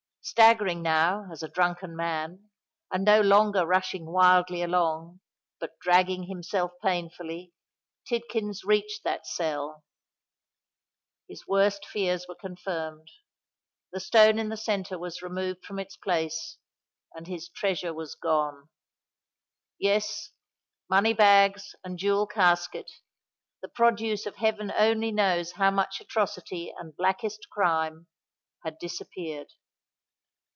[0.23, 9.03] Staggering now, as a drunken man—and no longer rushing wildly along,—but dragging himself painfully,—Tidkins reached
[9.03, 9.83] that cell.
[11.27, 13.07] His worst fears were confirmed:
[13.91, 18.69] the stone in the centre was removed from its place;—and his treasure was gone!
[19.79, 27.49] Yes:—money bags and jewel casket—the produce of heaven only knows how much atrocity and blackest
[27.49, 29.47] crime—had disappeared.